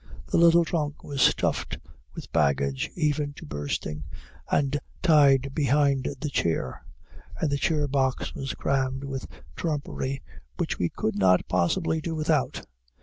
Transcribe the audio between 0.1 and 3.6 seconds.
The little trunk was stuffed with baggage, even to